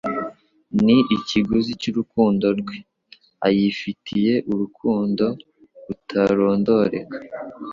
[0.85, 2.77] Ni ikiguzi cy'urukundo rwe.
[3.47, 5.25] Ayifitiye urukundo
[5.87, 7.17] rutarondereka.